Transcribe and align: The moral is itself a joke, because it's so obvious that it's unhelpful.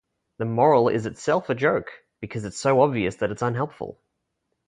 The 0.39 0.45
moral 0.45 0.89
is 0.89 1.05
itself 1.05 1.47
a 1.51 1.53
joke, 1.53 1.91
because 2.21 2.43
it's 2.43 2.57
so 2.57 2.81
obvious 2.81 3.17
that 3.17 3.29
it's 3.29 3.43
unhelpful. 3.43 4.01